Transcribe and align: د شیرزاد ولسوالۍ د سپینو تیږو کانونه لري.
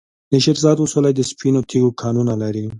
د 0.31 0.33
شیرزاد 0.43 0.77
ولسوالۍ 0.77 1.13
د 1.15 1.21
سپینو 1.31 1.65
تیږو 1.69 1.89
کانونه 2.01 2.33
لري. 2.41 2.65